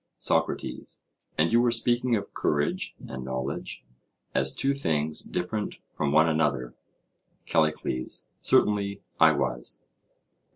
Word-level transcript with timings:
SOCRATES: 0.17 1.03
And 1.37 1.53
you 1.53 1.61
were 1.61 1.69
speaking 1.69 2.15
of 2.15 2.33
courage 2.33 2.95
and 3.07 3.23
knowledge 3.23 3.85
as 4.33 4.51
two 4.51 4.73
things 4.73 5.19
different 5.21 5.77
from 5.93 6.11
one 6.11 6.27
another? 6.27 6.73
CALLICLES: 7.45 8.25
Certainly 8.41 9.03
I 9.19 9.31
was. 9.33 9.83